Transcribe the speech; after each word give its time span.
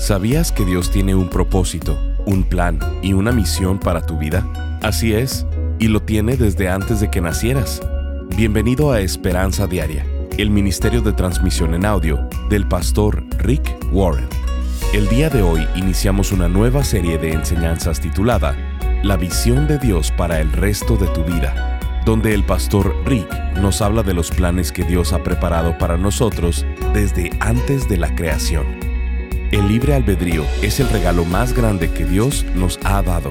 ¿Sabías 0.00 0.50
que 0.50 0.64
Dios 0.64 0.90
tiene 0.90 1.14
un 1.14 1.28
propósito, 1.28 1.98
un 2.24 2.42
plan 2.42 2.78
y 3.02 3.12
una 3.12 3.32
misión 3.32 3.78
para 3.78 4.00
tu 4.00 4.16
vida? 4.16 4.50
Así 4.80 5.12
es, 5.12 5.44
y 5.78 5.88
lo 5.88 6.00
tiene 6.00 6.38
desde 6.38 6.70
antes 6.70 7.00
de 7.00 7.10
que 7.10 7.20
nacieras. 7.20 7.82
Bienvenido 8.34 8.92
a 8.92 9.00
Esperanza 9.00 9.66
Diaria, 9.66 10.06
el 10.38 10.48
Ministerio 10.48 11.02
de 11.02 11.12
Transmisión 11.12 11.74
en 11.74 11.84
Audio 11.84 12.26
del 12.48 12.66
pastor 12.66 13.22
Rick 13.40 13.76
Warren. 13.92 14.26
El 14.94 15.06
día 15.10 15.28
de 15.28 15.42
hoy 15.42 15.68
iniciamos 15.76 16.32
una 16.32 16.48
nueva 16.48 16.82
serie 16.82 17.18
de 17.18 17.34
enseñanzas 17.34 18.00
titulada 18.00 18.56
La 19.02 19.18
visión 19.18 19.68
de 19.68 19.76
Dios 19.76 20.12
para 20.12 20.40
el 20.40 20.50
resto 20.50 20.96
de 20.96 21.08
tu 21.08 21.24
vida, 21.24 21.78
donde 22.06 22.32
el 22.32 22.42
pastor 22.44 22.96
Rick 23.04 23.30
nos 23.56 23.82
habla 23.82 24.02
de 24.02 24.14
los 24.14 24.30
planes 24.30 24.72
que 24.72 24.82
Dios 24.82 25.12
ha 25.12 25.22
preparado 25.22 25.76
para 25.76 25.98
nosotros 25.98 26.64
desde 26.94 27.30
antes 27.38 27.86
de 27.86 27.98
la 27.98 28.14
creación. 28.14 28.79
El 29.50 29.66
libre 29.66 29.94
albedrío 29.94 30.44
es 30.62 30.78
el 30.78 30.88
regalo 30.88 31.24
más 31.24 31.54
grande 31.54 31.90
que 31.90 32.04
Dios 32.04 32.46
nos 32.54 32.78
ha 32.84 33.02
dado. 33.02 33.30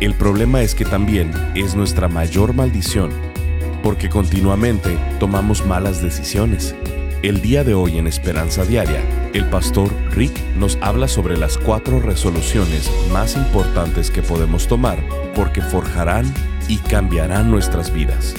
El 0.00 0.14
problema 0.14 0.62
es 0.62 0.74
que 0.74 0.84
también 0.84 1.30
es 1.54 1.76
nuestra 1.76 2.08
mayor 2.08 2.54
maldición, 2.54 3.10
porque 3.80 4.08
continuamente 4.08 4.98
tomamos 5.20 5.64
malas 5.64 6.02
decisiones. 6.02 6.74
El 7.22 7.40
día 7.40 7.62
de 7.62 7.72
hoy 7.72 7.98
en 7.98 8.08
Esperanza 8.08 8.64
Diaria, 8.64 9.00
el 9.32 9.44
pastor 9.44 9.90
Rick 10.10 10.36
nos 10.56 10.76
habla 10.80 11.06
sobre 11.06 11.36
las 11.36 11.56
cuatro 11.56 12.00
resoluciones 12.00 12.90
más 13.12 13.36
importantes 13.36 14.10
que 14.10 14.22
podemos 14.22 14.66
tomar 14.66 14.98
porque 15.36 15.62
forjarán 15.62 16.26
y 16.66 16.78
cambiarán 16.78 17.48
nuestras 17.48 17.92
vidas. 17.92 18.34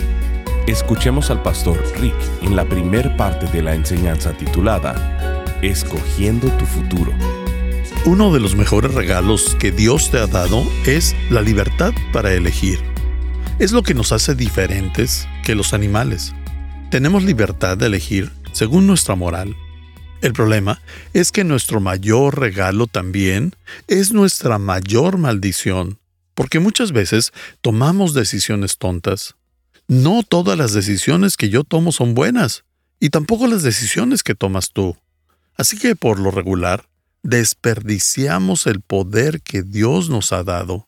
Escuchemos 0.68 1.32
al 1.32 1.42
pastor 1.42 1.82
Rick 1.98 2.16
en 2.42 2.58
la 2.58 2.66
primer 2.66 3.16
parte 3.16 3.46
de 3.48 3.62
la 3.62 3.74
enseñanza 3.74 4.34
titulada 4.34 5.15
Escogiendo 5.66 6.48
tu 6.60 6.66
futuro. 6.68 7.12
Uno 8.06 8.32
de 8.32 8.40
los 8.40 8.56
mejores 8.56 8.94
regalos 8.94 9.56
que 9.60 9.72
Dios 9.72 10.12
te 10.12 10.20
ha 10.20 10.28
dado 10.28 10.64
es 10.86 11.16
la 11.32 11.42
libertad 11.42 11.92
para 12.14 12.32
elegir. 12.34 12.78
Es 13.58 13.72
lo 13.72 13.82
que 13.82 13.96
nos 13.96 14.12
hace 14.12 14.36
diferentes 14.36 15.28
que 15.44 15.56
los 15.56 15.74
animales. 15.74 16.36
Tenemos 16.92 17.24
libertad 17.24 17.78
de 17.78 17.88
elegir 17.88 18.32
según 18.52 18.86
nuestra 18.86 19.16
moral. 19.16 19.56
El 20.22 20.34
problema 20.34 20.84
es 21.14 21.32
que 21.32 21.44
nuestro 21.44 21.80
mayor 21.80 22.40
regalo 22.40 22.86
también 22.86 23.56
es 23.88 24.12
nuestra 24.12 24.60
mayor 24.60 25.18
maldición 25.18 25.98
porque 26.36 26.60
muchas 26.60 26.92
veces 26.92 27.34
tomamos 27.62 28.14
decisiones 28.14 28.78
tontas. 28.78 29.36
No 29.88 30.22
todas 30.22 30.60
las 30.60 30.74
decisiones 30.74 31.38
que 31.38 31.50
yo 31.50 31.64
tomo 31.64 31.92
son 31.92 32.14
buenas, 32.14 32.66
y 33.00 33.10
tampoco 33.10 33.48
las 33.48 33.64
decisiones 33.64 34.22
que 34.22 34.36
tomas 34.36 34.72
tú. 34.72 34.96
Así 35.58 35.78
que 35.78 35.96
por 35.96 36.20
lo 36.20 36.32
regular, 36.32 36.88
desperdiciamos 37.24 38.68
el 38.68 38.82
poder 38.82 39.42
que 39.42 39.64
Dios 39.64 40.10
nos 40.10 40.32
ha 40.32 40.44
dado. 40.44 40.88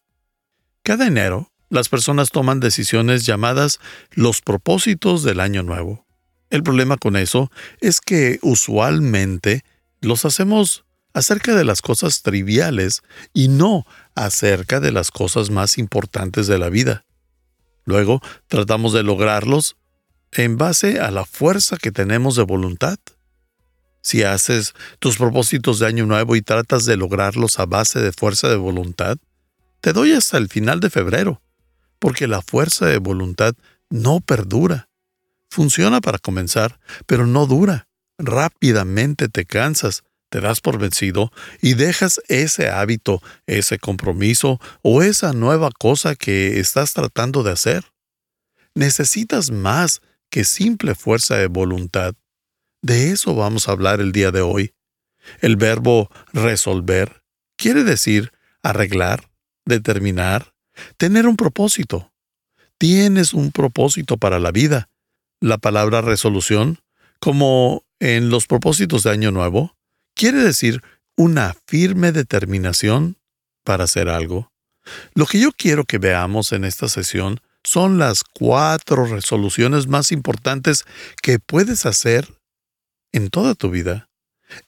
Cada 0.84 1.08
enero, 1.08 1.52
las 1.70 1.90
personas 1.90 2.30
toman 2.30 2.60
decisiones 2.60 3.26
llamadas 3.26 3.80
los 4.12 4.42
propósitos 4.42 5.24
del 5.24 5.40
año 5.40 5.64
nuevo. 5.64 6.06
El 6.50 6.64
problema 6.64 6.98
con 6.98 7.18
eso 7.18 7.52
es 7.82 8.00
que 8.00 8.40
usualmente 8.42 9.64
los 10.00 10.26
hacemos 10.26 10.86
acerca 11.14 11.56
de 11.56 11.66
las 11.66 11.82
cosas 11.82 12.22
triviales 12.22 13.02
y 13.34 13.48
no 13.48 13.86
acerca 14.16 14.80
de 14.80 14.92
las 14.92 15.12
cosas 15.12 15.50
más 15.50 15.78
importantes 15.78 16.48
de 16.48 16.58
la 16.58 16.70
vida. 16.70 17.06
Luego 17.86 18.22
tratamos 18.48 18.94
de 18.94 19.04
lograrlos 19.04 19.78
en 20.32 20.58
base 20.58 21.00
a 21.00 21.10
la 21.10 21.26
fuerza 21.26 21.78
que 21.78 21.92
tenemos 21.92 22.36
de 22.36 22.44
voluntad. 22.44 23.00
Si 24.08 24.24
haces 24.24 24.74
tus 25.00 25.18
propósitos 25.18 25.80
de 25.80 25.88
año 25.88 26.06
nuevo 26.06 26.38
y 26.38 26.42
tratas 26.42 26.86
de 26.86 26.96
lograrlos 26.96 27.60
a 27.60 27.66
base 27.66 28.00
de 28.00 28.14
fuerza 28.14 28.48
de 28.48 28.56
voluntad, 28.56 29.18
te 29.82 29.92
doy 29.92 30.14
hasta 30.14 30.38
el 30.38 30.48
final 30.48 30.80
de 30.80 30.90
febrero, 30.90 31.42
porque 32.00 32.26
la 32.26 32.42
fuerza 32.42 32.86
de 32.86 33.00
voluntad 33.00 33.54
no 33.90 34.22
perdura. 34.22 34.88
Funciona 35.50 36.00
para 36.00 36.20
comenzar, 36.20 36.80
pero 37.06 37.28
no 37.28 37.48
dura. 37.48 37.90
Rápidamente 38.18 39.28
te 39.28 39.44
cansas 39.44 40.06
te 40.30 40.40
das 40.40 40.62
por 40.62 40.80
vencido 40.80 41.34
y 41.62 41.74
dejas 41.74 42.22
ese 42.30 42.70
hábito, 42.70 43.22
ese 43.46 43.78
compromiso 43.78 44.62
o 44.84 45.02
esa 45.02 45.34
nueva 45.34 45.70
cosa 45.78 46.16
que 46.16 46.62
estás 46.62 46.94
tratando 46.94 47.44
de 47.44 47.52
hacer. 47.52 47.84
Necesitas 48.74 49.52
más 49.52 50.02
que 50.30 50.46
simple 50.46 50.96
fuerza 50.96 51.36
de 51.36 51.48
voluntad. 51.48 52.16
De 52.82 53.12
eso 53.12 53.36
vamos 53.36 53.68
a 53.68 53.72
hablar 53.72 54.00
el 54.00 54.12
día 54.12 54.32
de 54.32 54.42
hoy. 54.42 54.74
El 55.42 55.56
verbo 55.56 56.10
resolver 56.34 57.24
quiere 57.58 57.84
decir 57.84 58.32
arreglar, 58.62 59.30
determinar, 59.66 60.54
tener 60.98 61.28
un 61.28 61.36
propósito. 61.36 62.12
Tienes 62.78 63.34
un 63.34 63.52
propósito 63.52 64.18
para 64.18 64.40
la 64.40 64.52
vida. 64.52 64.90
La 65.42 65.58
palabra 65.58 66.02
resolución, 66.02 66.80
como 67.20 67.84
en 68.00 68.30
los 68.30 68.46
propósitos 68.46 69.04
de 69.04 69.12
Año 69.12 69.32
Nuevo, 69.32 69.76
quiere 70.14 70.40
decir 70.44 70.84
una 71.16 71.56
firme 71.66 72.12
determinación 72.12 73.18
para 73.64 73.86
hacer 73.86 74.10
algo. 74.10 74.52
Lo 75.14 75.26
que 75.26 75.40
yo 75.40 75.52
quiero 75.52 75.84
que 75.84 75.98
veamos 75.98 76.52
en 76.52 76.64
esta 76.64 76.88
sesión 76.88 77.42
son 77.64 77.98
las 77.98 78.24
cuatro 78.24 79.06
resoluciones 79.06 79.88
más 79.88 80.12
importantes 80.12 80.86
que 81.22 81.40
puedes 81.40 81.86
hacer 81.86 82.37
en 83.12 83.30
toda 83.30 83.56
tu 83.56 83.70
vida. 83.70 84.10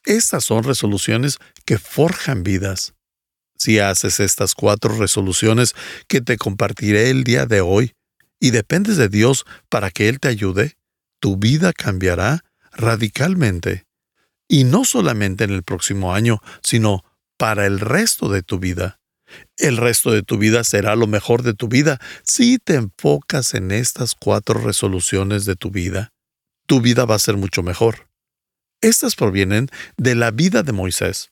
Estas 0.06 0.44
son 0.44 0.64
resoluciones 0.64 1.38
que 1.66 1.78
forjan 1.78 2.44
vidas. 2.44 2.94
Si 3.56 3.80
haces 3.80 4.20
estas 4.20 4.56
cuatro 4.56 4.98
resoluciones 4.98 5.76
que 6.08 6.22
te 6.22 6.38
compartiré 6.38 7.10
el 7.10 7.24
día 7.24 7.46
de 7.46 7.62
hoy 7.62 7.94
y 8.40 8.52
dependes 8.52 8.98
de 8.98 9.10
Dios 9.10 9.46
para 9.68 9.92
que 9.92 10.08
Él 10.08 10.20
te 10.20 10.30
ayude, 10.30 10.78
tu 11.20 11.38
vida 11.38 11.74
cambiará 11.74 12.44
radicalmente 12.72 13.86
y 14.48 14.64
no 14.64 14.86
solamente 14.86 15.44
en 15.44 15.52
el 15.52 15.64
próximo 15.64 16.14
año, 16.14 16.42
sino 16.64 17.04
para 17.38 17.66
el 17.66 17.80
resto 17.80 18.30
de 18.30 18.42
tu 18.42 18.60
vida. 18.60 19.00
El 19.58 19.78
resto 19.78 20.12
de 20.12 20.24
tu 20.24 20.38
vida 20.38 20.64
será 20.64 20.96
lo 20.96 21.06
mejor 21.06 21.44
de 21.44 21.54
tu 21.54 21.68
vida 21.68 22.00
si 22.24 22.58
te 22.58 22.74
enfocas 22.76 23.54
en 23.54 23.72
estas 23.72 24.16
cuatro 24.16 24.60
resoluciones 24.60 25.46
de 25.46 25.56
tu 25.56 25.70
vida. 25.70 26.12
Tu 26.66 26.82
vida 26.82 27.06
va 27.06 27.16
a 27.16 27.20
ser 27.20 27.38
mucho 27.38 27.62
mejor. 27.62 28.09
Estas 28.82 29.16
provienen 29.16 29.68
de 29.98 30.16
la 30.16 30.32
vida 30.32 30.64
de 30.64 30.72
Moisés. 30.72 31.32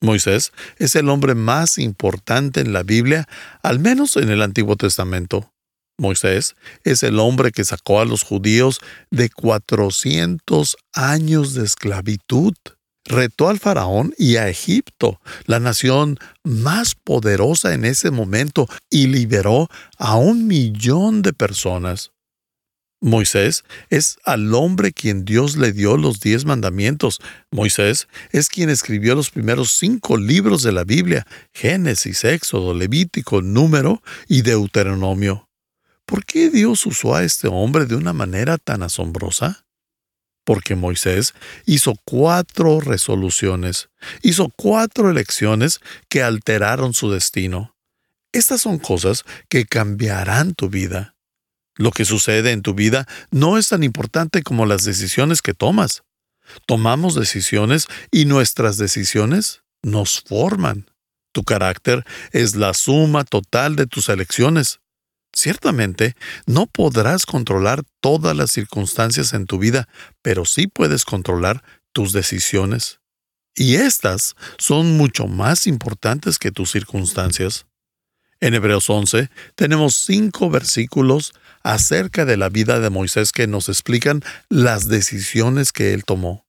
Moisés 0.00 0.52
es 0.78 0.94
el 0.96 1.08
hombre 1.08 1.34
más 1.34 1.78
importante 1.78 2.60
en 2.60 2.72
la 2.72 2.82
Biblia, 2.82 3.26
al 3.62 3.78
menos 3.80 4.16
en 4.16 4.30
el 4.30 4.42
Antiguo 4.42 4.76
Testamento. 4.76 5.52
Moisés 5.98 6.56
es 6.84 7.02
el 7.02 7.18
hombre 7.18 7.52
que 7.52 7.64
sacó 7.64 8.00
a 8.00 8.04
los 8.04 8.22
judíos 8.22 8.80
de 9.10 9.30
400 9.30 10.76
años 10.94 11.54
de 11.54 11.64
esclavitud. 11.64 12.54
Retó 13.04 13.48
al 13.48 13.60
faraón 13.60 14.14
y 14.18 14.36
a 14.36 14.48
Egipto, 14.48 15.20
la 15.44 15.60
nación 15.60 16.18
más 16.42 16.94
poderosa 16.94 17.72
en 17.72 17.84
ese 17.84 18.10
momento, 18.10 18.68
y 18.90 19.06
liberó 19.06 19.68
a 19.96 20.16
un 20.16 20.46
millón 20.46 21.22
de 21.22 21.32
personas. 21.32 22.10
Moisés 23.00 23.64
es 23.90 24.16
al 24.24 24.54
hombre 24.54 24.92
quien 24.92 25.24
Dios 25.24 25.56
le 25.56 25.72
dio 25.72 25.96
los 25.96 26.18
diez 26.20 26.44
mandamientos. 26.44 27.20
Moisés 27.50 28.08
es 28.32 28.48
quien 28.48 28.70
escribió 28.70 29.14
los 29.14 29.30
primeros 29.30 29.72
cinco 29.72 30.16
libros 30.16 30.62
de 30.62 30.72
la 30.72 30.84
Biblia, 30.84 31.26
Génesis, 31.52 32.24
Éxodo, 32.24 32.72
Levítico, 32.72 33.42
Número 33.42 34.02
y 34.28 34.42
Deuteronomio. 34.42 35.48
¿Por 36.06 36.24
qué 36.24 36.50
Dios 36.50 36.86
usó 36.86 37.16
a 37.16 37.24
este 37.24 37.48
hombre 37.48 37.84
de 37.84 37.96
una 37.96 38.12
manera 38.12 38.58
tan 38.58 38.82
asombrosa? 38.82 39.66
Porque 40.44 40.76
Moisés 40.76 41.34
hizo 41.66 41.96
cuatro 42.04 42.80
resoluciones, 42.80 43.90
hizo 44.22 44.48
cuatro 44.56 45.10
elecciones 45.10 45.80
que 46.08 46.22
alteraron 46.22 46.94
su 46.94 47.10
destino. 47.10 47.76
Estas 48.32 48.62
son 48.62 48.78
cosas 48.78 49.24
que 49.48 49.66
cambiarán 49.66 50.54
tu 50.54 50.68
vida. 50.68 51.15
Lo 51.76 51.90
que 51.90 52.04
sucede 52.04 52.52
en 52.52 52.62
tu 52.62 52.74
vida 52.74 53.06
no 53.30 53.58
es 53.58 53.68
tan 53.68 53.82
importante 53.82 54.42
como 54.42 54.66
las 54.66 54.84
decisiones 54.84 55.42
que 55.42 55.54
tomas. 55.54 56.02
Tomamos 56.66 57.14
decisiones 57.14 57.86
y 58.10 58.24
nuestras 58.24 58.78
decisiones 58.78 59.62
nos 59.82 60.20
forman. 60.20 60.90
Tu 61.32 61.44
carácter 61.44 62.04
es 62.32 62.56
la 62.56 62.72
suma 62.72 63.24
total 63.24 63.76
de 63.76 63.86
tus 63.86 64.08
elecciones. 64.08 64.80
Ciertamente, 65.34 66.14
no 66.46 66.66
podrás 66.66 67.26
controlar 67.26 67.82
todas 68.00 68.34
las 68.34 68.50
circunstancias 68.50 69.34
en 69.34 69.46
tu 69.46 69.58
vida, 69.58 69.86
pero 70.22 70.46
sí 70.46 70.66
puedes 70.66 71.04
controlar 71.04 71.62
tus 71.92 72.12
decisiones. 72.12 73.00
Y 73.54 73.76
estas 73.76 74.34
son 74.58 74.96
mucho 74.96 75.26
más 75.26 75.66
importantes 75.66 76.38
que 76.38 76.52
tus 76.52 76.70
circunstancias. 76.70 77.66
En 78.40 78.54
Hebreos 78.54 78.88
11 78.88 79.30
tenemos 79.54 79.94
cinco 79.94 80.50
versículos 80.50 81.32
acerca 81.66 82.24
de 82.24 82.36
la 82.36 82.48
vida 82.48 82.78
de 82.78 82.90
Moisés 82.90 83.32
que 83.32 83.48
nos 83.48 83.68
explican 83.68 84.22
las 84.48 84.86
decisiones 84.86 85.72
que 85.72 85.94
él 85.94 86.04
tomó. 86.04 86.46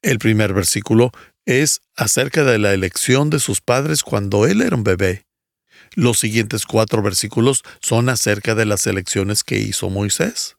El 0.00 0.18
primer 0.18 0.54
versículo 0.54 1.12
es 1.44 1.82
acerca 1.94 2.42
de 2.42 2.58
la 2.58 2.72
elección 2.72 3.28
de 3.28 3.38
sus 3.38 3.60
padres 3.60 4.02
cuando 4.02 4.46
él 4.46 4.62
era 4.62 4.74
un 4.74 4.82
bebé. 4.82 5.26
Los 5.94 6.18
siguientes 6.18 6.64
cuatro 6.64 7.02
versículos 7.02 7.64
son 7.82 8.08
acerca 8.08 8.54
de 8.54 8.64
las 8.64 8.86
elecciones 8.86 9.44
que 9.44 9.58
hizo 9.58 9.90
Moisés. 9.90 10.56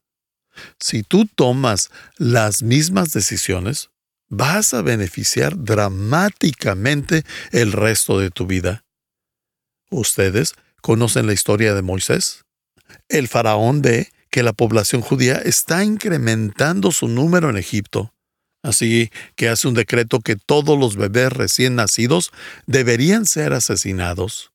Si 0.79 1.01
tú 1.01 1.25
tomas 1.25 1.89
las 2.17 2.61
mismas 2.61 3.13
decisiones, 3.13 3.89
vas 4.29 4.75
a 4.75 4.83
beneficiar 4.83 5.63
dramáticamente 5.63 7.23
el 7.51 7.71
resto 7.71 8.19
de 8.19 8.29
tu 8.29 8.45
vida. 8.45 8.83
¿Ustedes 9.89 10.53
conocen 10.81 11.25
la 11.25 11.33
historia 11.33 11.73
de 11.73 11.81
Moisés? 11.81 12.43
El 13.09 13.27
faraón 13.27 13.81
ve 13.81 14.11
que 14.29 14.43
la 14.43 14.53
población 14.53 15.01
judía 15.01 15.35
está 15.35 15.83
incrementando 15.83 16.91
su 16.91 17.07
número 17.07 17.49
en 17.49 17.57
Egipto. 17.57 18.13
Así 18.63 19.11
que 19.35 19.49
hace 19.49 19.67
un 19.67 19.73
decreto 19.73 20.19
que 20.19 20.35
todos 20.35 20.77
los 20.77 20.95
bebés 20.95 21.31
recién 21.31 21.75
nacidos 21.75 22.31
deberían 22.65 23.25
ser 23.25 23.53
asesinados. 23.53 24.51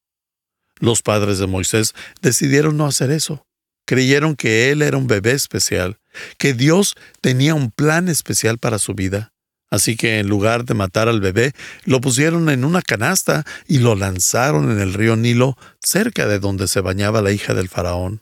Los 0.79 1.02
padres 1.02 1.38
de 1.38 1.46
Moisés 1.46 1.94
decidieron 2.20 2.76
no 2.76 2.87
hacer 2.87 3.11
eso. 3.11 3.46
Creyeron 3.87 4.37
que 4.37 4.70
él 4.70 4.82
era 4.82 4.96
un 4.96 5.06
bebé 5.06 5.32
especial, 5.32 5.99
que 6.38 6.55
Dios 6.55 6.94
tenía 7.20 7.55
un 7.55 7.70
plan 7.70 8.08
especial 8.08 8.58
para 8.58 8.79
su 8.79 8.94
vida. 8.94 9.32
Así 9.73 9.97
que 9.97 10.19
en 10.19 10.29
lugar 10.29 10.67
de 10.67 10.75
matar 10.75 11.09
al 11.09 11.23
bebé, 11.23 11.55
lo 11.87 12.03
pusieron 12.03 12.51
en 12.51 12.67
una 12.67 12.83
canasta 12.83 13.47
y 13.67 13.79
lo 13.79 13.95
lanzaron 13.95 14.71
en 14.71 14.79
el 14.79 14.93
río 14.93 15.17
Nilo, 15.17 15.57
cerca 15.83 16.27
de 16.27 16.39
donde 16.39 16.69
se 16.69 16.83
bañaba 16.83 17.23
la 17.23 17.33
hija 17.33 17.55
del 17.55 17.71
faraón. 17.71 18.21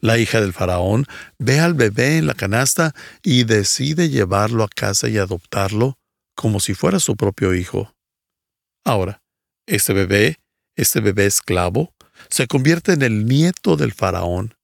La 0.00 0.18
hija 0.18 0.42
del 0.42 0.52
faraón 0.52 1.06
ve 1.38 1.58
al 1.58 1.72
bebé 1.72 2.18
en 2.18 2.26
la 2.26 2.34
canasta 2.34 2.94
y 3.22 3.44
decide 3.44 4.10
llevarlo 4.10 4.62
a 4.62 4.68
casa 4.68 5.08
y 5.08 5.16
adoptarlo 5.16 5.96
como 6.36 6.60
si 6.60 6.74
fuera 6.74 7.00
su 7.00 7.16
propio 7.16 7.54
hijo. 7.54 7.94
Ahora, 8.84 9.22
este 9.66 9.94
bebé, 9.94 10.36
este 10.76 11.00
bebé 11.00 11.24
esclavo, 11.24 11.94
se 12.28 12.46
convierte 12.46 12.92
en 12.92 13.00
el 13.00 13.24
nieto 13.24 13.78
del 13.78 13.92
faraón, 13.92 14.54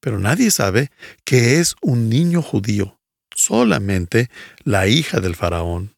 pero 0.00 0.18
nadie 0.18 0.50
sabe 0.50 0.90
que 1.26 1.60
es 1.60 1.74
un 1.82 2.08
niño 2.08 2.40
judío, 2.40 2.95
solamente 3.36 4.28
la 4.64 4.88
hija 4.88 5.20
del 5.20 5.36
faraón. 5.36 5.94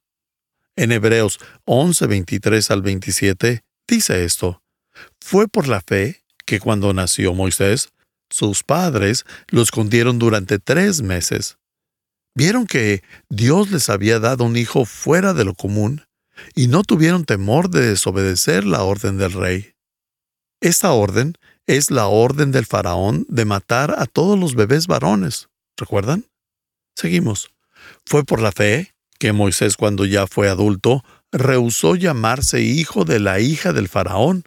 En 0.76 0.92
Hebreos 0.92 1.40
11, 1.64 2.06
23 2.06 2.70
al 2.70 2.82
27 2.82 3.62
dice 3.88 4.24
esto, 4.24 4.62
fue 5.20 5.48
por 5.48 5.66
la 5.66 5.80
fe 5.80 6.22
que 6.44 6.60
cuando 6.60 6.92
nació 6.92 7.32
Moisés, 7.32 7.88
sus 8.30 8.62
padres 8.62 9.24
lo 9.48 9.62
escondieron 9.62 10.18
durante 10.18 10.58
tres 10.58 11.02
meses. 11.02 11.56
Vieron 12.34 12.66
que 12.66 13.02
Dios 13.28 13.70
les 13.70 13.88
había 13.88 14.20
dado 14.20 14.44
un 14.44 14.56
hijo 14.56 14.84
fuera 14.84 15.32
de 15.34 15.44
lo 15.44 15.54
común 15.54 16.04
y 16.54 16.68
no 16.68 16.84
tuvieron 16.84 17.24
temor 17.24 17.70
de 17.70 17.80
desobedecer 17.80 18.64
la 18.64 18.82
orden 18.82 19.18
del 19.18 19.32
rey. 19.32 19.72
Esta 20.60 20.92
orden 20.92 21.34
es 21.66 21.90
la 21.90 22.06
orden 22.06 22.52
del 22.52 22.66
faraón 22.66 23.26
de 23.28 23.44
matar 23.44 23.94
a 23.98 24.06
todos 24.06 24.38
los 24.38 24.54
bebés 24.54 24.86
varones. 24.86 25.48
¿Recuerdan? 25.76 26.26
Seguimos. 26.98 27.52
Fue 28.04 28.24
por 28.24 28.42
la 28.42 28.50
fe 28.50 28.92
que 29.20 29.32
Moisés 29.32 29.76
cuando 29.76 30.04
ya 30.04 30.26
fue 30.26 30.48
adulto 30.48 31.04
rehusó 31.30 31.94
llamarse 31.94 32.60
hijo 32.60 33.04
de 33.04 33.20
la 33.20 33.38
hija 33.38 33.72
del 33.72 33.86
faraón. 33.86 34.42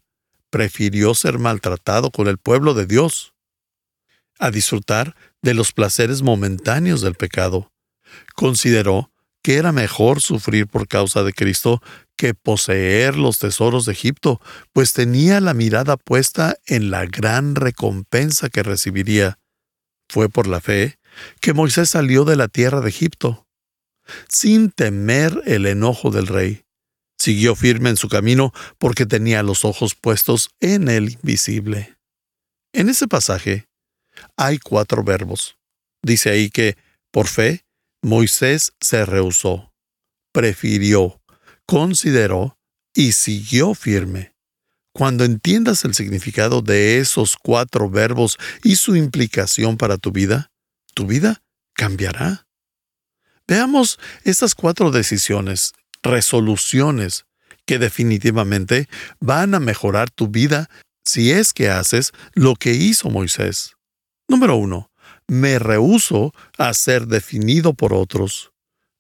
Prefirió 0.49 1.15
ser 1.15 1.39
maltratado 1.39 2.11
con 2.11 2.27
el 2.27 2.37
pueblo 2.37 2.73
de 2.73 2.87
Dios 2.87 3.33
a 4.37 4.51
disfrutar 4.51 5.15
de 5.41 5.53
los 5.53 5.71
placeres 5.71 6.23
momentáneos 6.23 6.99
del 6.99 7.15
pecado. 7.15 7.71
Consideró 8.35 9.13
que 9.41 9.55
era 9.55 9.71
mejor 9.71 10.19
sufrir 10.19 10.67
por 10.67 10.89
causa 10.89 11.23
de 11.23 11.31
Cristo 11.31 11.81
que 12.17 12.33
poseer 12.33 13.15
los 13.15 13.39
tesoros 13.39 13.85
de 13.85 13.93
Egipto, 13.93 14.41
pues 14.73 14.91
tenía 14.91 15.39
la 15.39 15.53
mirada 15.53 15.95
puesta 15.95 16.57
en 16.65 16.91
la 16.91 17.05
gran 17.05 17.55
recompensa 17.55 18.49
que 18.49 18.61
recibiría. 18.61 19.39
Fue 20.09 20.27
por 20.27 20.47
la 20.47 20.59
fe 20.59 20.99
que 21.39 21.53
Moisés 21.53 21.89
salió 21.89 22.25
de 22.25 22.35
la 22.35 22.47
tierra 22.47 22.81
de 22.81 22.89
Egipto, 22.89 23.47
sin 24.27 24.71
temer 24.71 25.41
el 25.45 25.65
enojo 25.65 26.11
del 26.11 26.27
rey. 26.27 26.65
Siguió 27.17 27.55
firme 27.55 27.89
en 27.89 27.97
su 27.97 28.09
camino 28.09 28.51
porque 28.79 29.05
tenía 29.05 29.43
los 29.43 29.63
ojos 29.63 29.95
puestos 29.95 30.49
en 30.59 30.87
el 30.87 31.11
invisible. 31.11 31.97
En 32.73 32.89
ese 32.89 33.07
pasaje, 33.07 33.67
hay 34.37 34.57
cuatro 34.57 35.03
verbos. 35.03 35.57
Dice 36.01 36.31
ahí 36.31 36.49
que, 36.49 36.77
por 37.11 37.27
fe, 37.27 37.65
Moisés 38.01 38.73
se 38.81 39.05
rehusó, 39.05 39.71
prefirió, 40.31 41.21
consideró 41.67 42.57
y 42.95 43.11
siguió 43.11 43.75
firme. 43.75 44.33
Cuando 44.93 45.23
entiendas 45.23 45.85
el 45.85 45.93
significado 45.93 46.61
de 46.61 46.97
esos 46.97 47.37
cuatro 47.37 47.89
verbos 47.89 48.37
y 48.63 48.75
su 48.75 48.95
implicación 48.95 49.77
para 49.77 49.97
tu 49.97 50.11
vida, 50.11 50.50
tu 50.93 51.07
vida 51.07 51.41
cambiará. 51.73 52.47
Veamos 53.47 53.99
estas 54.23 54.55
cuatro 54.55 54.91
decisiones, 54.91 55.73
resoluciones, 56.03 57.25
que 57.65 57.79
definitivamente 57.79 58.87
van 59.19 59.55
a 59.55 59.59
mejorar 59.59 60.09
tu 60.09 60.27
vida 60.27 60.69
si 61.03 61.31
es 61.31 61.53
que 61.53 61.69
haces 61.69 62.11
lo 62.33 62.55
que 62.55 62.73
hizo 62.73 63.09
Moisés. 63.09 63.75
Número 64.27 64.55
uno, 64.55 64.91
me 65.27 65.59
rehúso 65.59 66.33
a 66.57 66.73
ser 66.73 67.07
definido 67.07 67.73
por 67.73 67.93
otros. 67.93 68.51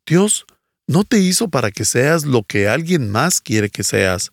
Dios 0.05 0.45
no 0.87 1.03
te 1.03 1.19
hizo 1.19 1.49
para 1.49 1.71
que 1.71 1.85
seas 1.85 2.25
lo 2.25 2.43
que 2.43 2.67
alguien 2.67 3.09
más 3.09 3.41
quiere 3.41 3.69
que 3.69 3.83
seas. 3.83 4.31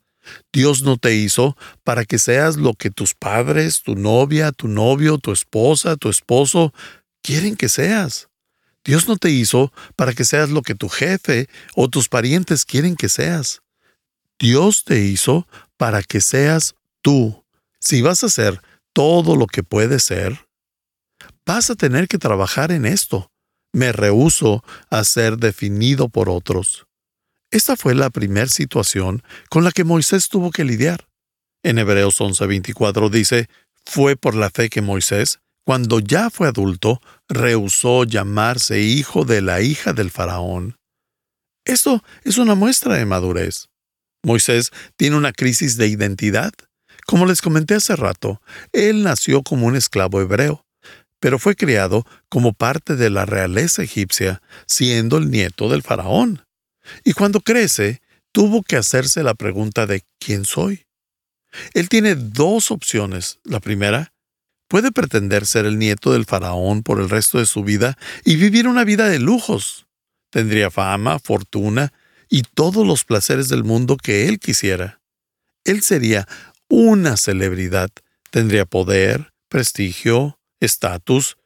Dios 0.53 0.83
no 0.83 0.97
te 0.97 1.15
hizo 1.15 1.57
para 1.85 2.05
que 2.05 2.19
seas 2.19 2.57
lo 2.57 2.75
que 2.75 2.91
tus 2.91 3.15
padres, 3.15 3.83
tu 3.83 3.95
novia, 3.95 4.53
tu 4.53 4.69
novio, 4.69 5.19
tu 5.19 5.33
esposa, 5.33 5.97
tu 5.97 6.09
esposo 6.09 6.73
quieren 7.23 7.57
que 7.57 7.69
seas. 7.69 8.29
Dios 8.85 9.09
no 9.09 9.17
te 9.17 9.31
hizo 9.31 9.73
para 9.97 10.15
que 10.15 10.25
seas 10.25 10.51
lo 10.51 10.63
que 10.63 10.75
tu 10.75 10.89
jefe 10.89 11.49
o 11.75 11.89
tus 11.89 12.09
parientes 12.09 12.65
quieren 12.65 12.97
que 12.97 13.09
seas. 13.09 13.63
Dios 14.39 14.85
te 14.85 15.01
hizo 15.01 15.47
para 15.77 16.03
que 16.03 16.21
seas 16.21 16.75
tú. 17.03 17.45
Si 17.81 18.03
vas 18.03 18.25
a 18.25 18.29
ser 18.29 18.63
todo 18.93 19.37
lo 19.37 19.47
que 19.47 19.63
puedes 19.63 20.05
ser, 20.05 20.47
vas 21.45 21.71
a 21.71 21.75
tener 21.75 22.09
que 22.09 22.19
trabajar 22.19 22.73
en 22.73 22.87
esto. 22.87 23.31
Me 23.73 23.93
rehúso 23.93 24.65
a 24.91 25.05
ser 25.05 25.37
definido 25.37 26.09
por 26.09 26.31
otros. 26.31 26.87
Esta 27.51 27.77
fue 27.77 27.95
la 27.95 28.11
primera 28.11 28.49
situación 28.49 29.23
con 29.49 29.65
la 29.65 29.73
que 29.73 29.85
Moisés 29.85 30.29
tuvo 30.29 30.51
que 30.51 30.65
lidiar. 30.65 31.09
En 31.63 31.79
Hebreos 31.79 32.21
11:24 32.21 33.11
dice, 33.11 33.49
fue 33.85 34.17
por 34.17 34.35
la 34.35 34.51
fe 34.51 34.69
que 34.69 34.83
Moisés, 34.83 35.41
cuando 35.69 36.01
ya 36.01 36.31
fue 36.31 36.49
adulto, 36.49 36.99
rehusó 37.29 38.05
llamarse 38.05 38.81
hijo 38.81 39.27
de 39.27 39.43
la 39.43 39.61
hija 39.61 39.93
del 39.93 40.11
faraón. 40.11 40.79
Esto 41.67 42.03
es 42.25 42.39
una 42.39 42.55
muestra 42.55 42.95
de 42.95 43.05
madurez. 43.05 43.69
Moisés 44.25 44.71
tiene 44.97 45.17
una 45.17 45.31
crisis 45.31 45.77
de 45.77 45.89
identidad. 45.89 46.55
Como 47.07 47.27
les 47.27 47.43
comenté 47.43 47.75
hace 47.75 47.97
rato, 47.97 48.41
él 48.73 49.03
nació 49.03 49.43
como 49.43 49.67
un 49.67 49.77
esclavo 49.77 50.23
hebreo 50.23 50.65
pero 51.21 51.39
fue 51.39 51.55
criado 51.55 52.07
como 52.31 52.55
parte 52.55 52.97
de 52.97 53.11
la 53.11 53.27
realeza 53.27 53.83
egipcia, 53.83 54.41
siendo 54.67 55.19
el 55.19 55.31
nieto 55.31 55.69
del 55.69 55.83
faraón. 55.83 56.47
Y 57.05 57.13
cuando 57.13 57.41
crece, 57.41 58.01
tuvo 58.33 58.63
que 58.63 58.77
hacerse 58.77 59.23
la 59.23 59.35
pregunta 59.35 59.85
de 59.85 60.03
¿quién 60.19 60.47
soy? 60.47 60.87
Él 61.75 61.89
tiene 61.91 62.15
dos 62.15 62.71
opciones. 62.71 63.41
La 63.43 63.59
primera, 63.59 64.13
puede 64.69 64.93
pretender 64.93 65.47
ser 65.47 65.67
el 65.67 65.79
nieto 65.79 66.13
del 66.13 66.27
faraón 66.27 66.83
por 66.83 67.01
el 67.01 67.11
resto 67.11 67.39
de 67.39 67.47
su 67.47 67.65
vida 67.65 67.99
y 68.25 68.37
vivir 68.37 68.69
una 68.69 68.85
vida 68.85 69.09
de 69.09 69.19
lujos. 69.19 69.87
Tendría 70.31 70.71
fama, 70.71 71.19
fortuna 71.19 71.93
y 72.29 72.43
todos 72.43 72.87
los 72.87 73.05
placeres 73.05 73.49
del 73.49 73.65
mundo 73.65 73.97
que 73.97 74.29
él 74.29 74.39
quisiera. 74.39 75.01
Él 75.65 75.83
sería 75.83 76.29
una 76.69 77.17
celebridad, 77.17 77.91
tendría 78.31 78.67
poder, 78.67 79.33
prestigio, 79.49 80.39
estatus, 80.61 81.39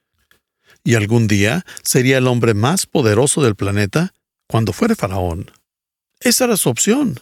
y 0.85 0.97
algún 0.97 1.29
día 1.29 1.65
sería 1.83 2.19
el 2.19 2.27
hombre 2.27 2.55
más 2.55 2.87
poderoso 2.87 3.43
del 3.43 3.55
planeta 3.55 4.15
cuando 4.49 4.73
fuere 4.73 4.97
faraón. 4.97 5.51
Esa 6.21 6.45
era 6.45 6.57
su 6.57 6.69
opción. 6.69 7.21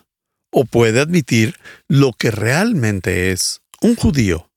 O 0.53 0.65
puede 0.65 1.01
admitir 1.01 1.57
lo 1.87 2.13
que 2.13 2.33
realmente 2.33 3.31
es, 3.31 3.61
un 3.81 3.95
judío. 3.95 4.50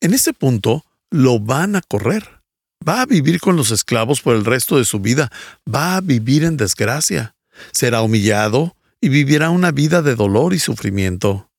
En 0.00 0.14
ese 0.14 0.32
punto 0.32 0.84
lo 1.10 1.38
van 1.38 1.76
a 1.76 1.82
correr. 1.82 2.42
Va 2.86 3.02
a 3.02 3.06
vivir 3.06 3.40
con 3.40 3.56
los 3.56 3.70
esclavos 3.70 4.20
por 4.20 4.34
el 4.34 4.44
resto 4.44 4.76
de 4.76 4.84
su 4.84 4.98
vida. 5.00 5.30
Va 5.72 5.96
a 5.96 6.00
vivir 6.00 6.44
en 6.44 6.56
desgracia. 6.56 7.36
Será 7.72 8.02
humillado 8.02 8.76
y 9.00 9.08
vivirá 9.08 9.50
una 9.50 9.70
vida 9.70 10.02
de 10.02 10.14
dolor 10.14 10.54
y 10.54 10.58
sufrimiento. 10.58 11.50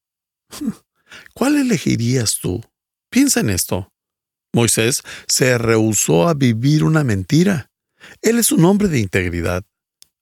¿Cuál 1.34 1.58
elegirías 1.58 2.40
tú? 2.40 2.64
Piensa 3.10 3.42
en 3.42 3.50
esto. 3.50 3.92
Moisés 4.54 5.02
se 5.28 5.58
rehusó 5.58 6.28
a 6.28 6.34
vivir 6.34 6.84
una 6.84 7.04
mentira. 7.04 7.70
Él 8.22 8.38
es 8.38 8.52
un 8.52 8.66
hombre 8.66 8.88
de 8.88 9.00
integridad. 9.00 9.64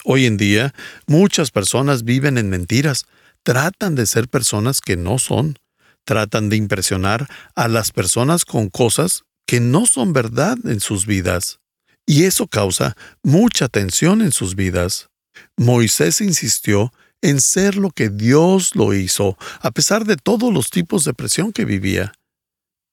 Hoy 0.04 0.26
en 0.26 0.38
día, 0.38 0.74
muchas 1.06 1.52
personas 1.52 2.04
viven 2.04 2.38
en 2.38 2.50
mentiras, 2.50 3.06
tratan 3.44 3.96
de 3.96 4.08
ser 4.08 4.30
personas 4.30 4.82
que 4.82 4.98
no 4.98 5.20
son, 5.20 5.58
tratan 6.06 6.50
de 6.50 6.58
impresionar 6.58 7.28
a 7.56 7.68
las 7.68 7.92
personas 7.92 8.46
con 8.46 8.70
cosas 8.70 9.24
que 9.46 9.60
no 9.60 9.86
son 9.86 10.14
verdad 10.14 10.58
en 10.66 10.80
sus 10.80 11.06
vidas. 11.06 11.60
Y 12.06 12.24
eso 12.24 12.48
causa 12.48 12.96
mucha 13.24 13.68
tensión 13.68 14.22
en 14.22 14.32
sus 14.32 14.56
vidas. 14.56 15.10
Moisés 15.58 16.22
insistió 16.22 16.92
en 17.22 17.40
ser 17.40 17.76
lo 17.76 17.92
que 17.92 18.10
Dios 18.10 18.76
lo 18.76 18.94
hizo, 18.94 19.38
a 19.62 19.72
pesar 19.72 20.06
de 20.06 20.18
todos 20.18 20.52
los 20.52 20.70
tipos 20.70 21.04
de 21.04 21.14
presión 21.14 21.54
que 21.54 21.66
vivía. 21.66 22.14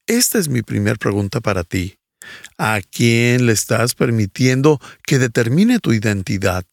Esta 0.06 0.38
es 0.38 0.48
mi 0.48 0.62
primera 0.62 0.96
pregunta 0.96 1.40
para 1.40 1.64
ti. 1.64 1.98
¿A 2.58 2.80
quién 2.90 3.46
le 3.46 3.52
estás 3.52 3.94
permitiendo 3.94 4.80
que 5.06 5.18
determine 5.18 5.78
tu 5.78 5.92
identidad? 5.92 6.64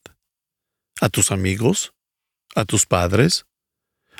¿A 0.99 1.09
tus 1.09 1.31
amigos? 1.31 1.93
¿A 2.55 2.65
tus 2.65 2.85
padres? 2.85 3.45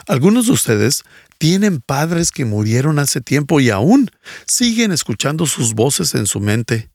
Algunos 0.07 0.47
de 0.47 0.53
ustedes 0.53 1.03
tienen 1.37 1.81
padres 1.81 2.31
que 2.31 2.45
murieron 2.45 2.99
hace 2.99 3.21
tiempo 3.21 3.59
y 3.59 3.69
aún 3.69 4.09
siguen 4.47 4.91
escuchando 4.91 5.45
sus 5.45 5.73
voces 5.73 6.15
en 6.15 6.27
su 6.27 6.39
mente. 6.39 6.89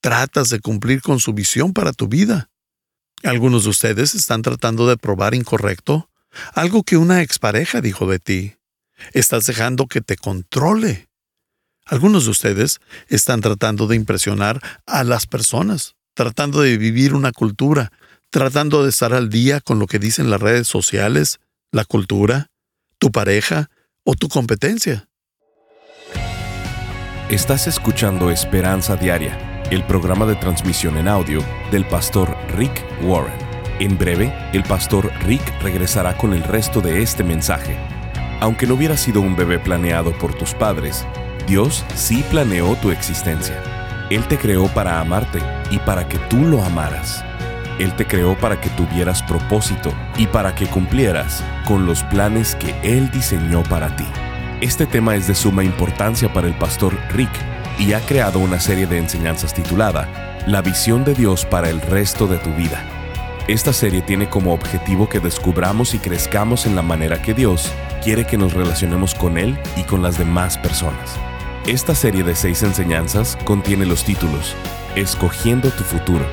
Tratas 0.00 0.48
de 0.48 0.60
cumplir 0.60 1.02
con 1.02 1.20
su 1.20 1.32
visión 1.32 1.72
para 1.72 1.92
tu 1.92 2.08
vida. 2.08 2.50
Algunos 3.22 3.64
de 3.64 3.70
ustedes 3.70 4.14
están 4.14 4.42
tratando 4.42 4.88
de 4.88 4.96
probar 4.96 5.34
incorrecto 5.34 6.08
algo 6.54 6.82
que 6.82 6.96
una 6.96 7.22
expareja 7.22 7.80
dijo 7.80 8.06
de 8.06 8.18
ti. 8.18 8.56
Estás 9.12 9.46
dejando 9.46 9.86
que 9.86 10.00
te 10.00 10.16
controle. 10.16 11.08
Algunos 11.86 12.24
de 12.24 12.30
ustedes 12.30 12.80
están 13.08 13.40
tratando 13.40 13.86
de 13.86 13.96
impresionar 13.96 14.62
a 14.86 15.02
las 15.02 15.26
personas, 15.26 15.96
tratando 16.14 16.60
de 16.60 16.76
vivir 16.78 17.14
una 17.14 17.32
cultura, 17.32 17.90
tratando 18.30 18.84
de 18.84 18.90
estar 18.90 19.12
al 19.12 19.28
día 19.28 19.60
con 19.60 19.78
lo 19.78 19.86
que 19.86 19.98
dicen 19.98 20.30
las 20.30 20.40
redes 20.40 20.68
sociales, 20.68 21.40
la 21.72 21.84
cultura, 21.84 22.50
tu 22.98 23.10
pareja 23.10 23.70
o 24.04 24.14
tu 24.14 24.28
competencia. 24.28 25.08
Estás 27.30 27.66
escuchando 27.66 28.30
Esperanza 28.30 28.96
Diaria, 28.96 29.62
el 29.70 29.84
programa 29.84 30.26
de 30.26 30.34
transmisión 30.34 30.96
en 30.96 31.06
audio 31.06 31.44
del 31.70 31.84
pastor 31.86 32.36
Rick 32.56 32.84
Warren. 33.02 33.38
En 33.78 33.96
breve, 33.96 34.32
el 34.52 34.64
pastor 34.64 35.12
Rick 35.24 35.42
regresará 35.62 36.16
con 36.16 36.32
el 36.32 36.42
resto 36.42 36.80
de 36.80 37.02
este 37.02 37.22
mensaje. 37.22 37.76
Aunque 38.40 38.66
no 38.66 38.74
hubiera 38.74 38.96
sido 38.96 39.20
un 39.20 39.36
bebé 39.36 39.58
planeado 39.58 40.12
por 40.18 40.34
tus 40.34 40.54
padres, 40.54 41.06
Dios 41.46 41.84
sí 41.94 42.24
planeó 42.30 42.74
tu 42.76 42.90
existencia. 42.90 43.62
Él 44.10 44.26
te 44.26 44.38
creó 44.38 44.66
para 44.68 45.00
amarte 45.00 45.38
y 45.70 45.78
para 45.78 46.08
que 46.08 46.18
tú 46.28 46.38
lo 46.38 46.62
amaras. 46.64 47.24
Él 47.80 47.94
te 47.96 48.06
creó 48.06 48.36
para 48.36 48.60
que 48.60 48.68
tuvieras 48.70 49.22
propósito 49.22 49.92
y 50.18 50.26
para 50.26 50.54
que 50.54 50.66
cumplieras 50.66 51.42
con 51.64 51.86
los 51.86 52.02
planes 52.04 52.54
que 52.54 52.74
Él 52.82 53.10
diseñó 53.10 53.62
para 53.62 53.96
ti. 53.96 54.04
Este 54.60 54.84
tema 54.84 55.16
es 55.16 55.26
de 55.26 55.34
suma 55.34 55.64
importancia 55.64 56.30
para 56.30 56.46
el 56.46 56.54
pastor 56.54 56.94
Rick 57.14 57.30
y 57.78 57.94
ha 57.94 58.00
creado 58.00 58.38
una 58.38 58.60
serie 58.60 58.86
de 58.86 58.98
enseñanzas 58.98 59.54
titulada 59.54 60.42
La 60.46 60.60
visión 60.60 61.04
de 61.04 61.14
Dios 61.14 61.46
para 61.46 61.70
el 61.70 61.80
resto 61.80 62.26
de 62.26 62.36
tu 62.36 62.50
vida. 62.50 62.84
Esta 63.48 63.72
serie 63.72 64.02
tiene 64.02 64.28
como 64.28 64.52
objetivo 64.52 65.08
que 65.08 65.18
descubramos 65.18 65.94
y 65.94 65.98
crezcamos 65.98 66.66
en 66.66 66.76
la 66.76 66.82
manera 66.82 67.22
que 67.22 67.32
Dios 67.32 67.72
quiere 68.04 68.26
que 68.26 68.36
nos 68.36 68.52
relacionemos 68.52 69.14
con 69.14 69.38
Él 69.38 69.58
y 69.76 69.84
con 69.84 70.02
las 70.02 70.18
demás 70.18 70.58
personas. 70.58 71.18
Esta 71.66 71.94
serie 71.94 72.22
de 72.22 72.34
seis 72.34 72.62
enseñanzas 72.62 73.38
contiene 73.44 73.86
los 73.86 74.04
títulos 74.04 74.54
Escogiendo 74.96 75.70
tu 75.70 75.84
futuro, 75.84 76.26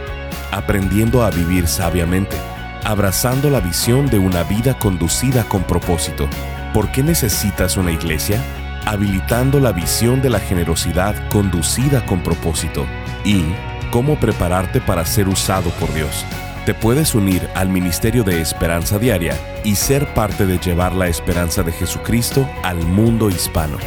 aprendiendo 0.52 1.24
a 1.24 1.30
vivir 1.30 1.68
sabiamente, 1.68 2.38
abrazando 2.84 3.50
la 3.50 3.60
visión 3.60 4.08
de 4.08 4.20
una 4.20 4.44
vida 4.44 4.78
conducida 4.78 5.44
con 5.44 5.64
propósito. 5.64 6.28
¿Por 6.74 6.92
qué 6.92 7.04
necesitas 7.04 7.78
una 7.78 7.92
iglesia? 7.92 8.42
Habilitando 8.86 9.60
la 9.60 9.72
visión 9.72 10.22
de 10.22 10.30
la 10.30 10.40
generosidad 10.40 11.16
conducida 11.30 12.06
con 12.06 12.22
propósito. 12.22 12.86
Y 13.24 13.44
cómo 13.92 14.20
prepararte 14.20 14.82
para 14.82 15.06
ser 15.06 15.28
usado 15.28 15.70
por 15.72 15.94
Dios. 15.94 16.26
Te 16.66 16.74
puedes 16.74 17.16
unir 17.16 17.50
al 17.56 17.70
Ministerio 17.70 18.24
de 18.24 18.42
Esperanza 18.42 19.00
Diaria 19.00 19.36
y 19.64 19.76
ser 19.76 20.14
parte 20.14 20.46
de 20.46 20.58
llevar 20.58 20.94
la 20.94 21.08
esperanza 21.08 21.64
de 21.64 21.72
Jesucristo 21.72 22.48
al 22.64 22.78
mundo 22.78 23.30
hispano. 23.30 23.78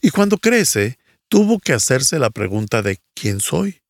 Y 0.00 0.10
cuando 0.10 0.38
crece, 0.38 0.98
tuvo 1.28 1.58
que 1.58 1.72
hacerse 1.72 2.18
la 2.18 2.30
pregunta 2.30 2.82
de 2.82 3.00
¿quién 3.14 3.40
soy? 3.40 3.82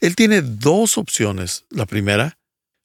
Él 0.00 0.16
tiene 0.16 0.42
dos 0.42 0.98
opciones. 0.98 1.64
La 1.70 1.86
primera, 1.86 2.38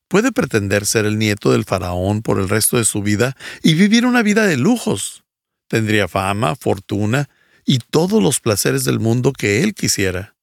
puede 0.07 0.31
pretender 0.31 0.85
ser 0.85 1.05
el 1.05 1.17
nieto 1.17 1.51
del 1.53 1.63
faraón 1.63 2.21
por 2.21 2.39
el 2.39 2.49
resto 2.49 2.77
de 2.77 2.85
su 2.85 3.01
vida 3.01 3.37
y 3.63 3.75
vivir 3.75 4.05
una 4.05 4.21
vida 4.23 4.45
de 4.45 4.57
lujos. 4.57 5.23
Tendría 5.67 6.09
fama, 6.09 6.55
fortuna 6.57 7.29
y 7.65 7.79
todos 7.79 8.21
los 8.21 8.41
placeres 8.41 8.83
del 8.83 8.99
mundo 8.99 9.31
que 9.31 9.63
él 9.63 9.73
quisiera. 9.73 10.35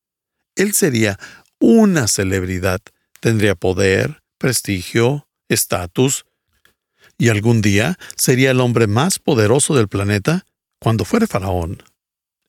Él 0.57 0.73
sería 0.73 1.19
una 1.59 2.09
celebridad, 2.09 2.81
tendría 3.21 3.55
poder, 3.55 4.23
prestigio, 4.39 5.29
estatus, 5.49 6.25
y 7.19 7.29
algún 7.29 7.61
día 7.61 7.99
sería 8.17 8.53
el 8.53 8.61
hombre 8.61 8.87
más 8.87 9.19
poderoso 9.19 9.77
del 9.77 9.89
planeta 9.89 10.47
cuando 10.81 11.05
fuere 11.05 11.27
faraón. 11.27 11.83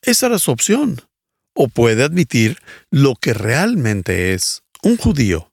Esa 0.01 0.27
era 0.27 0.39
su 0.39 0.51
opción. 0.51 1.01
O 1.53 1.67
puede 1.67 2.03
admitir 2.03 2.57
lo 2.89 3.15
que 3.15 3.33
realmente 3.33 4.33
es 4.33 4.63
un 4.81 4.97
judío. 4.97 5.51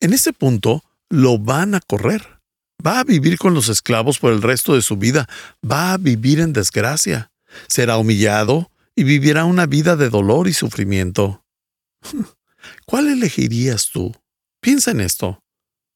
En 0.00 0.12
ese 0.12 0.32
punto 0.32 0.82
lo 1.08 1.38
van 1.38 1.74
a 1.74 1.80
correr. 1.80 2.40
Va 2.84 3.00
a 3.00 3.04
vivir 3.04 3.36
con 3.36 3.52
los 3.52 3.68
esclavos 3.68 4.18
por 4.18 4.32
el 4.32 4.40
resto 4.40 4.74
de 4.74 4.82
su 4.82 4.96
vida. 4.96 5.28
Va 5.68 5.92
a 5.92 5.98
vivir 5.98 6.40
en 6.40 6.52
desgracia. 6.52 7.30
Será 7.68 7.98
humillado 7.98 8.70
y 8.94 9.04
vivirá 9.04 9.44
una 9.44 9.66
vida 9.66 9.96
de 9.96 10.08
dolor 10.08 10.48
y 10.48 10.52
sufrimiento. 10.54 11.44
¿Cuál 12.86 13.08
elegirías 13.08 13.90
tú? 13.90 14.14
Piensa 14.60 14.92
en 14.92 15.00
esto. 15.00 15.42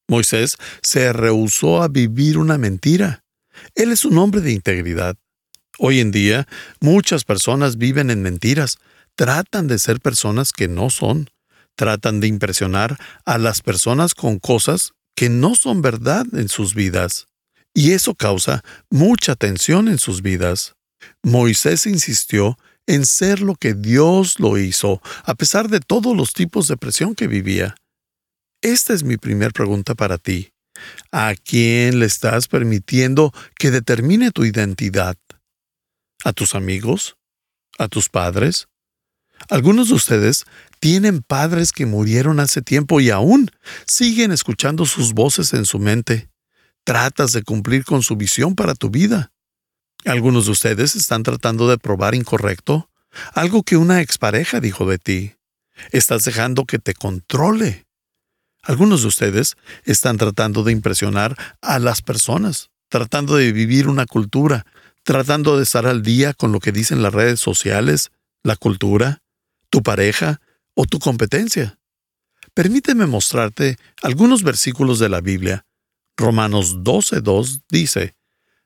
Moisés 0.07 0.57
se 0.83 1.11
rehusó 1.13 1.81
a 1.81 1.87
vivir 1.87 2.37
una 2.37 2.57
mentira. 2.57 3.23
Él 3.73 3.91
es 3.91 4.05
un 4.05 4.17
hombre 4.17 4.41
de 4.41 4.51
integridad. 4.51 5.17
Hoy 5.77 5.99
en 5.99 6.11
día, 6.11 6.47
muchas 6.79 7.23
personas 7.23 7.77
viven 7.77 8.09
en 8.09 8.21
mentiras, 8.21 8.77
tratan 9.15 9.67
de 9.67 9.79
ser 9.79 9.99
personas 9.99 10.51
que 10.51 10.67
no 10.67 10.89
son, 10.89 11.29
tratan 11.75 12.19
de 12.19 12.27
impresionar 12.27 12.97
a 13.25 13.37
las 13.37 13.61
personas 13.61 14.13
con 14.13 14.39
cosas 14.39 14.93
que 15.15 15.29
no 15.29 15.55
son 15.55 15.81
verdad 15.81 16.25
en 16.33 16.49
sus 16.49 16.75
vidas. 16.75 17.27
Y 17.73 17.91
eso 17.91 18.15
causa 18.15 18.63
mucha 18.89 19.35
tensión 19.35 19.87
en 19.87 19.99
sus 19.99 20.21
vidas. 20.21 20.75
Moisés 21.23 21.85
insistió 21.85 22.57
en 22.87 23.05
ser 23.05 23.41
lo 23.41 23.55
que 23.55 23.73
Dios 23.73 24.39
lo 24.39 24.57
hizo, 24.57 25.01
a 25.23 25.35
pesar 25.35 25.69
de 25.69 25.79
todos 25.79 26.15
los 26.15 26.33
tipos 26.33 26.67
de 26.67 26.77
presión 26.77 27.15
que 27.15 27.27
vivía. 27.27 27.75
Esta 28.61 28.93
es 28.93 29.03
mi 29.03 29.17
primera 29.17 29.51
pregunta 29.51 29.95
para 29.95 30.17
ti. 30.17 30.51
¿A 31.11 31.33
quién 31.35 31.99
le 31.99 32.05
estás 32.05 32.47
permitiendo 32.47 33.33
que 33.57 33.71
determine 33.71 34.31
tu 34.31 34.45
identidad? 34.45 35.17
¿A 36.25 36.33
tus 36.33 36.55
amigos? 36.55 37.17
¿A 37.77 37.87
tus 37.87 38.09
padres? 38.09 38.67
Algunos 39.47 39.89
de 39.89 39.93
ustedes 39.93 40.45
tienen 40.79 41.21
padres 41.21 41.71
que 41.71 41.85
murieron 41.85 42.39
hace 42.39 42.63
tiempo 42.63 42.99
y 42.99 43.11
aún 43.11 43.51
siguen 43.85 44.31
escuchando 44.31 44.87
sus 44.87 45.13
voces 45.13 45.53
en 45.53 45.65
su 45.65 45.77
mente. 45.77 46.31
Tratas 46.83 47.31
de 47.31 47.43
cumplir 47.43 47.85
con 47.85 48.01
su 48.01 48.15
visión 48.15 48.55
para 48.55 48.73
tu 48.73 48.89
vida. 48.89 49.31
Algunos 50.03 50.45
de 50.45 50.53
ustedes 50.53 50.95
están 50.95 51.21
tratando 51.21 51.67
de 51.67 51.77
probar 51.77 52.15
incorrecto 52.15 52.89
algo 53.33 53.61
que 53.61 53.77
una 53.77 54.01
expareja 54.01 54.59
dijo 54.59 54.87
de 54.87 54.97
ti. 54.97 55.35
Estás 55.91 56.25
dejando 56.25 56.65
que 56.65 56.79
te 56.79 56.95
controle. 56.95 57.85
Algunos 58.63 59.03
de 59.03 59.09
ustedes 59.09 59.57
están 59.83 60.17
tratando 60.17 60.63
de 60.63 60.71
impresionar 60.71 61.37
a 61.61 61.77
las 61.77 62.01
personas, 62.01 62.71
tratando 62.89 63.35
de 63.35 63.51
vivir 63.51 63.87
una 63.87 64.07
cultura, 64.07 64.65
tratando 65.05 65.55
de 65.55 65.63
estar 65.63 65.85
al 65.85 66.01
día 66.01 66.33
con 66.33 66.51
lo 66.51 66.59
que 66.59 66.71
dicen 66.71 67.03
las 67.03 67.13
redes 67.13 67.39
sociales, 67.39 68.11
la 68.43 68.55
cultura, 68.55 69.21
tu 69.69 69.83
pareja 69.83 70.41
o 70.73 70.85
tu 70.85 70.99
competencia. 70.99 71.77
Permíteme 72.55 73.05
mostrarte 73.05 73.77
algunos 74.01 74.41
versículos 74.41 74.97
de 74.97 75.09
la 75.09 75.21
Biblia. 75.21 75.65
Romanos 76.17 76.77
12.2 76.77 77.61
dice, 77.69 78.15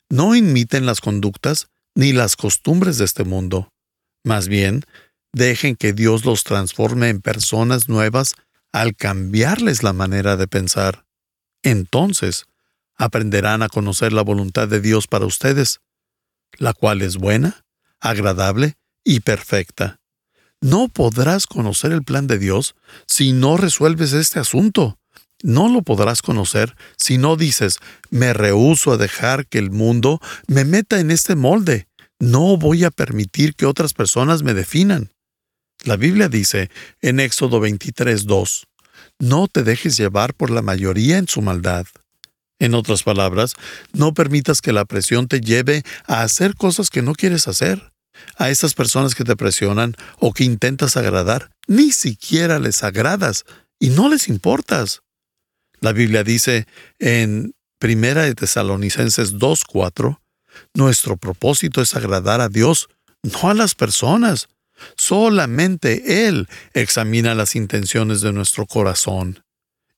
No 0.10 0.34
imiten 0.34 0.86
las 0.86 1.02
conductas 1.02 1.68
ni 1.94 2.14
las 2.14 2.38
costumbres 2.38 2.98
de 2.98 3.06
este 3.06 3.26
mundo. 3.26 3.74
Más 4.24 4.48
bien, 4.48 4.86
dejen 5.34 5.76
que 5.76 5.92
Dios 5.92 6.24
los 6.24 6.46
transforme 6.46 7.10
en 7.10 7.22
personas 7.22 7.90
nuevas 7.90 8.36
al 8.72 8.96
cambiarles 8.96 9.84
la 9.84 9.92
manera 9.92 10.38
de 10.38 10.48
pensar. 10.48 11.06
Entonces, 11.64 12.46
aprenderán 12.96 13.62
a 13.62 13.68
conocer 13.68 14.14
la 14.14 14.22
voluntad 14.22 14.70
de 14.70 14.80
Dios 14.80 15.08
para 15.08 15.26
ustedes, 15.26 15.82
la 16.58 16.74
cual 16.74 17.02
es 17.02 17.18
buena, 17.18 17.66
agradable 18.00 18.78
y 19.04 19.22
perfecta. 19.22 20.00
No 20.62 20.90
podrás 20.90 21.48
conocer 21.48 21.92
el 21.92 22.04
plan 22.04 22.28
de 22.28 22.38
Dios 22.38 22.76
si 23.08 23.32
no 23.32 23.58
resuelves 23.58 24.14
este 24.14 24.40
asunto. 24.40 25.00
No 25.42 25.70
lo 25.70 25.84
podrás 25.84 26.22
conocer 26.22 26.76
si 26.98 27.18
no 27.18 27.38
dices, 27.38 27.80
me 28.10 28.34
rehúso 28.34 28.92
a 28.92 28.98
dejar 28.98 29.48
que 29.48 29.58
el 29.58 29.72
mundo 29.72 30.20
me 30.48 30.66
meta 30.66 31.00
en 31.00 31.12
este 31.12 31.36
molde. 31.36 31.88
No 32.20 32.58
voy 32.58 32.84
a 32.84 32.92
permitir 32.92 33.56
que 33.56 33.66
otras 33.66 33.94
personas 33.94 34.44
me 34.44 34.54
definan. 34.54 35.12
La 35.86 35.96
Biblia 35.96 36.28
dice 36.28 36.70
en 37.02 37.22
Éxodo 37.22 37.62
23:2, 37.62 38.66
no 39.20 39.48
te 39.48 39.64
dejes 39.64 39.96
llevar 39.96 40.34
por 40.34 40.50
la 40.50 40.62
mayoría 40.62 41.18
en 41.18 41.30
su 41.30 41.42
maldad. 41.42 41.88
En 42.60 42.74
otras 42.74 43.04
palabras, 43.04 43.56
no 43.94 44.14
permitas 44.14 44.62
que 44.62 44.74
la 44.74 44.86
presión 44.86 45.28
te 45.28 45.40
lleve 45.40 45.84
a 46.06 46.24
hacer 46.24 46.56
cosas 46.56 46.90
que 46.90 47.02
no 47.02 47.14
quieres 47.14 47.48
hacer. 47.48 47.92
A 48.36 48.50
esas 48.50 48.74
personas 48.74 49.16
que 49.16 49.24
te 49.24 49.38
presionan 49.38 49.96
o 50.20 50.34
que 50.34 50.44
intentas 50.44 50.98
agradar, 50.98 51.52
ni 51.68 51.94
siquiera 51.94 52.60
les 52.60 52.84
agradas 52.84 53.46
y 53.80 53.92
no 53.92 54.10
les 54.10 54.28
importas. 54.28 55.02
La 55.80 55.94
Biblia 55.94 56.26
dice 56.26 56.68
en 57.00 57.54
Primera 57.80 58.24
de 58.24 58.36
Tesalonicenses 58.36 59.36
2:4, 59.36 60.20
nuestro 60.74 61.16
propósito 61.16 61.82
es 61.82 61.96
agradar 61.96 62.42
a 62.42 62.50
Dios, 62.50 62.90
no 63.24 63.50
a 63.50 63.54
las 63.54 63.74
personas. 63.74 64.50
Solamente 64.98 66.28
Él 66.28 66.50
examina 66.74 67.36
las 67.36 67.56
intenciones 67.56 68.20
de 68.20 68.34
nuestro 68.34 68.66
corazón. 68.66 69.44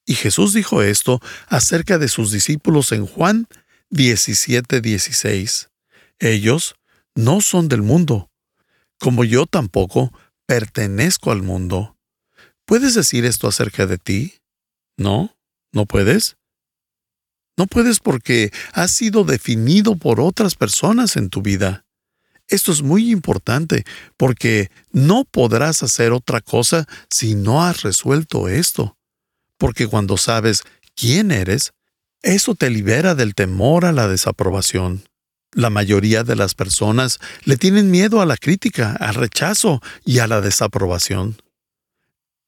Y 0.06 0.16
Jesús 0.16 0.54
dijo 0.54 0.82
esto 0.82 1.22
acerca 1.48 1.98
de 1.98 2.08
sus 2.08 2.32
discípulos 2.32 2.92
en 2.92 3.06
Juan 3.06 3.48
17:16. 3.90 5.70
Ellos 6.20 6.76
no 7.16 7.42
son 7.42 7.68
del 7.68 7.82
mundo, 7.82 8.30
como 9.00 9.24
yo 9.24 9.46
tampoco 9.46 10.12
pertenezco 10.46 11.32
al 11.32 11.44
mundo. 11.44 11.98
¿Puedes 12.66 12.94
decir 12.96 13.26
esto 13.26 13.48
acerca 13.48 13.86
de 13.86 13.98
ti? 13.98 14.36
¿No? 14.98 15.36
¿No 15.72 15.86
puedes? 15.86 16.38
No 17.58 17.68
puedes 17.68 18.00
porque 18.00 18.52
has 18.74 18.92
sido 18.92 19.24
definido 19.24 19.96
por 19.96 20.20
otras 20.20 20.56
personas 20.56 21.16
en 21.16 21.30
tu 21.30 21.42
vida. 21.42 21.86
Esto 22.48 22.72
es 22.72 22.82
muy 22.82 23.12
importante 23.12 23.86
porque 24.18 24.72
no 24.92 25.26
podrás 25.26 25.84
hacer 25.84 26.12
otra 26.12 26.42
cosa 26.42 26.88
si 27.10 27.36
no 27.36 27.64
has 27.64 27.82
resuelto 27.84 28.48
esto. 28.50 28.98
Porque 29.62 29.86
cuando 29.86 30.18
sabes 30.18 30.64
quién 30.96 31.30
eres, 31.30 31.74
eso 32.24 32.56
te 32.56 32.72
libera 32.72 33.14
del 33.14 33.36
temor 33.36 33.86
a 33.86 33.92
la 33.92 34.08
desaprobación. 34.08 35.04
La 35.54 35.70
mayoría 35.70 36.24
de 36.24 36.36
las 36.36 36.56
personas 36.56 37.20
le 37.44 37.58
tienen 37.58 37.92
miedo 37.92 38.22
a 38.22 38.26
la 38.26 38.38
crítica, 38.38 38.94
al 39.00 39.14
rechazo 39.14 39.80
y 40.04 40.18
a 40.18 40.26
la 40.26 40.42
desaprobación. 40.42 41.40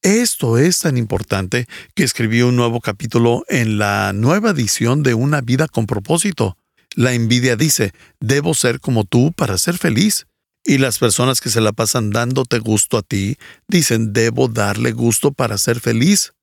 Esto 0.02 0.58
es 0.58 0.80
tan 0.80 0.98
importante 0.98 1.68
que 1.94 2.04
escribí 2.04 2.42
un 2.42 2.56
nuevo 2.56 2.82
capítulo 2.82 3.46
en 3.48 3.78
la 3.78 4.12
nueva 4.14 4.50
edición 4.50 5.04
de 5.04 5.14
Una 5.14 5.42
vida 5.42 5.68
con 5.68 5.86
propósito. 5.86 6.58
La 6.96 7.14
envidia 7.14 7.56
dice, 7.56 7.94
debo 8.22 8.56
ser 8.56 8.80
como 8.80 9.04
tú 9.04 9.34
para 9.34 9.60
ser 9.60 9.78
feliz. 9.78 10.26
Y 10.66 10.80
las 10.80 10.98
personas 10.98 11.42
que 11.42 11.52
se 11.52 11.62
la 11.62 11.74
pasan 11.74 12.10
dándote 12.10 12.58
gusto 12.58 12.98
a 12.98 13.04
ti 13.04 13.38
dicen, 13.68 14.14
debo 14.14 14.48
darle 14.48 14.94
gusto 14.94 15.32
para 15.32 15.60
ser 15.60 15.80
feliz. 15.80 16.34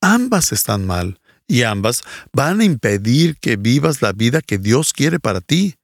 Ambas 0.00 0.52
están 0.52 0.86
mal 0.86 1.20
y 1.46 1.62
ambas 1.62 2.02
van 2.32 2.60
a 2.60 2.64
impedir 2.64 3.36
que 3.38 3.56
vivas 3.56 4.02
la 4.02 4.12
vida 4.12 4.40
que 4.40 4.58
Dios 4.58 4.92
quiere 4.92 5.20
para 5.20 5.40
ti. 5.40 5.76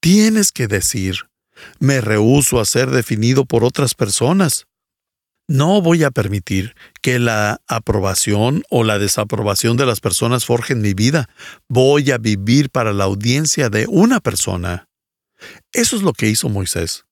Tienes 0.00 0.52
que 0.52 0.66
decir, 0.66 1.28
me 1.78 2.00
rehúso 2.00 2.60
a 2.60 2.64
ser 2.64 2.90
definido 2.90 3.44
por 3.44 3.64
otras 3.64 3.94
personas. 3.94 4.66
No 5.48 5.80
voy 5.80 6.04
a 6.04 6.10
permitir 6.10 6.74
que 7.00 7.18
la 7.18 7.62
aprobación 7.66 8.64
o 8.68 8.84
la 8.84 8.98
desaprobación 8.98 9.78
de 9.78 9.86
las 9.86 10.00
personas 10.00 10.44
forjen 10.44 10.82
mi 10.82 10.92
vida. 10.92 11.28
Voy 11.68 12.10
a 12.10 12.18
vivir 12.18 12.68
para 12.68 12.92
la 12.92 13.04
audiencia 13.04 13.70
de 13.70 13.86
una 13.88 14.20
persona. 14.20 14.88
Eso 15.72 15.96
es 15.96 16.02
lo 16.02 16.12
que 16.12 16.28
hizo 16.28 16.50
Moisés. 16.50 17.07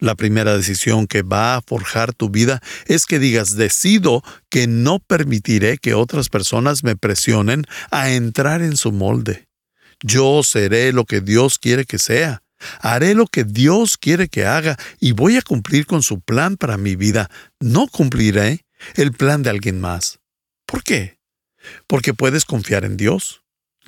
La 0.00 0.14
primera 0.14 0.56
decisión 0.56 1.06
que 1.06 1.22
va 1.22 1.56
a 1.56 1.62
forjar 1.62 2.14
tu 2.14 2.30
vida 2.30 2.60
es 2.86 3.04
que 3.04 3.18
digas, 3.18 3.56
decido 3.56 4.22
que 4.48 4.66
no 4.66 4.98
permitiré 4.98 5.76
que 5.76 5.92
otras 5.92 6.30
personas 6.30 6.82
me 6.82 6.96
presionen 6.96 7.66
a 7.90 8.10
entrar 8.10 8.62
en 8.62 8.78
su 8.78 8.92
molde. 8.92 9.46
Yo 10.02 10.42
seré 10.42 10.92
lo 10.92 11.04
que 11.04 11.20
Dios 11.20 11.58
quiere 11.58 11.84
que 11.84 11.98
sea. 11.98 12.42
Haré 12.80 13.14
lo 13.14 13.26
que 13.26 13.44
Dios 13.44 13.98
quiere 13.98 14.28
que 14.28 14.46
haga 14.46 14.78
y 14.98 15.12
voy 15.12 15.36
a 15.36 15.42
cumplir 15.42 15.86
con 15.86 16.02
su 16.02 16.20
plan 16.20 16.56
para 16.56 16.78
mi 16.78 16.96
vida. 16.96 17.30
No 17.58 17.86
cumpliré 17.86 18.64
el 18.94 19.12
plan 19.12 19.42
de 19.42 19.50
alguien 19.50 19.80
más. 19.80 20.20
¿Por 20.66 20.82
qué? 20.82 21.18
Porque 21.86 22.14
puedes 22.14 22.46
confiar 22.46 22.84
en 22.86 22.96
Dios. 22.96 23.39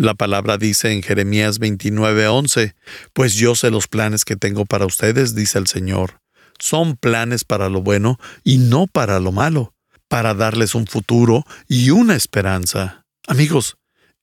La 0.02 0.14
palabra 0.14 0.58
dice 0.58 0.90
en 0.90 1.00
Jeremías 1.00 1.60
29:11, 1.60 2.74
Pues 3.12 3.34
yo 3.34 3.54
sé 3.54 3.70
los 3.70 3.86
planes 3.86 4.24
que 4.24 4.34
tengo 4.34 4.64
para 4.64 4.84
ustedes, 4.84 5.36
dice 5.36 5.60
el 5.60 5.68
Señor. 5.68 6.20
Son 6.58 6.96
planes 6.96 7.44
para 7.44 7.68
lo 7.68 7.82
bueno 7.82 8.18
y 8.42 8.58
no 8.58 8.88
para 8.88 9.20
lo 9.20 9.30
malo, 9.30 9.76
para 10.08 10.34
darles 10.34 10.74
un 10.74 10.88
futuro 10.88 11.44
y 11.68 11.90
una 11.90 12.16
esperanza. 12.16 13.06
Amigos, 13.28 13.76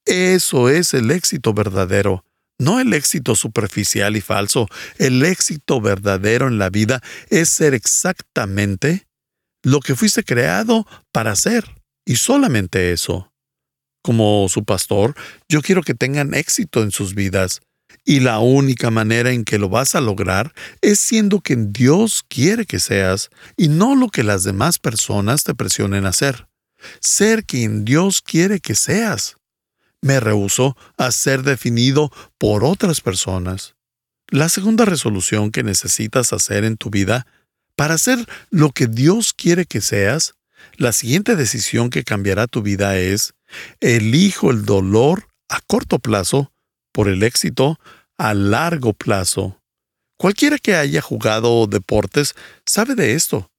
eso 0.04 0.68
es 0.68 0.94
el 0.94 1.12
éxito 1.12 1.54
verdadero 1.54 2.26
no 2.62 2.82
el 2.82 2.94
éxito 2.94 3.36
superficial 3.36 4.18
y 4.18 4.22
falso. 4.22 4.68
El 4.98 5.24
éxito 5.24 5.80
verdadero 5.80 6.50
en 6.50 6.58
la 6.58 6.70
vida 6.70 7.02
es 7.30 7.48
ser 7.48 7.74
exactamente 7.74 9.08
lo 9.64 9.80
que 9.80 9.96
fuiste 9.96 10.26
creado 10.26 10.86
para 11.14 11.38
ser. 11.38 11.64
Y 12.04 12.18
solamente 12.18 12.92
eso. 12.92 13.32
Como 14.02 14.48
su 14.50 14.64
pastor, 14.64 15.16
yo 15.50 15.62
quiero 15.62 15.82
que 15.84 15.94
tengan 15.94 16.34
éxito 16.34 16.84
en 16.84 16.92
sus 16.92 17.16
vidas. 17.16 17.62
Y 18.06 18.22
la 18.22 18.40
única 18.40 18.92
manera 18.92 19.32
en 19.32 19.44
que 19.44 19.58
lo 19.58 19.70
vas 19.70 19.96
a 19.96 20.02
lograr 20.02 20.54
es 20.82 21.00
siendo 21.00 21.42
quien 21.42 21.74
Dios 21.74 22.24
quiere 22.28 22.66
que 22.66 22.80
seas 22.80 23.30
y 23.58 23.68
no 23.68 23.96
lo 23.96 24.10
que 24.10 24.24
las 24.24 24.44
demás 24.44 24.80
personas 24.80 25.44
te 25.44 25.54
presionen 25.54 26.06
a 26.06 26.10
hacer. 26.10 26.48
Ser 27.02 27.44
quien 27.46 27.86
Dios 27.86 28.22
quiere 28.22 28.60
que 28.60 28.76
seas. 28.76 29.36
Me 30.02 30.20
rehuso 30.20 30.78
a 30.98 31.12
ser 31.12 31.44
definido 31.44 32.12
por 32.38 32.64
otras 32.64 33.02
personas. 33.02 33.76
La 34.30 34.48
segunda 34.48 34.86
resolución 34.86 35.52
que 35.52 35.64
necesitas 35.64 36.32
hacer 36.32 36.64
en 36.64 36.78
tu 36.78 36.90
vida 36.90 37.28
para 37.76 37.98
ser 37.98 38.26
lo 38.50 38.72
que 38.72 38.88
Dios 38.88 39.34
quiere 39.34 39.66
que 39.66 39.82
seas, 39.82 40.36
la 40.76 40.92
siguiente 40.92 41.36
decisión 41.36 41.90
que 41.90 42.04
cambiará 42.04 42.46
tu 42.48 42.62
vida 42.62 42.98
es, 42.98 43.34
elijo 43.80 44.52
el 44.52 44.66
dolor 44.66 45.28
a 45.50 45.60
corto 45.62 46.00
plazo 46.00 46.52
por 46.92 47.08
el 47.08 47.24
éxito 47.24 47.80
a 48.18 48.34
largo 48.34 48.94
plazo. 48.94 49.60
Cualquiera 50.18 50.58
que 50.58 50.76
haya 50.76 51.02
jugado 51.02 51.66
deportes 51.66 52.36
sabe 52.66 52.96
de 52.96 53.14
esto. 53.14 53.50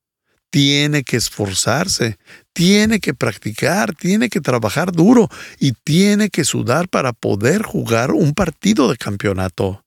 Tiene 0.51 1.05
que 1.05 1.17
esforzarse, 1.17 2.19
tiene 2.53 3.01
que 3.01 3.15
practicar, 3.15 3.95
tiene 3.95 4.29
que 4.29 4.41
trabajar 4.41 4.93
duro 4.93 5.29
y 5.59 5.73
tiene 5.73 6.29
que 6.29 6.45
sudar 6.45 6.89
para 6.89 7.13
poder 7.13 7.63
jugar 7.63 8.11
un 8.11 8.35
partido 8.35 8.91
de 8.91 8.97
campeonato. 8.97 9.85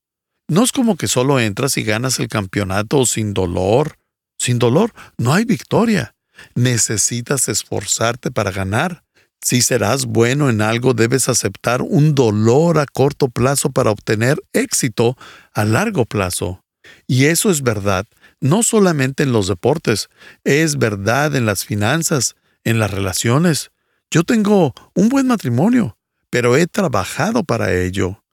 No 0.48 0.64
es 0.64 0.72
como 0.72 0.96
que 0.96 1.06
solo 1.06 1.38
entras 1.38 1.76
y 1.76 1.84
ganas 1.84 2.18
el 2.18 2.28
campeonato 2.28 3.06
sin 3.06 3.34
dolor. 3.34 3.98
Sin 4.36 4.58
dolor 4.58 4.92
no 5.16 5.32
hay 5.32 5.44
victoria. 5.44 6.16
Necesitas 6.54 7.48
esforzarte 7.48 8.30
para 8.30 8.50
ganar. 8.50 9.03
Si 9.44 9.60
serás 9.60 10.06
bueno 10.06 10.48
en 10.48 10.62
algo, 10.62 10.94
debes 10.94 11.28
aceptar 11.28 11.82
un 11.82 12.14
dolor 12.14 12.78
a 12.78 12.86
corto 12.86 13.28
plazo 13.28 13.70
para 13.70 13.90
obtener 13.90 14.42
éxito 14.54 15.18
a 15.52 15.66
largo 15.66 16.06
plazo. 16.06 16.64
Y 17.06 17.26
eso 17.26 17.50
es 17.50 17.62
verdad, 17.62 18.06
no 18.40 18.62
solamente 18.62 19.22
en 19.22 19.32
los 19.32 19.46
deportes, 19.46 20.08
es 20.44 20.78
verdad 20.78 21.36
en 21.36 21.44
las 21.44 21.66
finanzas, 21.66 22.36
en 22.64 22.78
las 22.78 22.90
relaciones. 22.90 23.70
Yo 24.10 24.24
tengo 24.24 24.72
un 24.94 25.10
buen 25.10 25.26
matrimonio, 25.26 25.98
pero 26.30 26.56
he 26.56 26.66
trabajado 26.66 27.44
para 27.44 27.74
ello. 27.74 28.24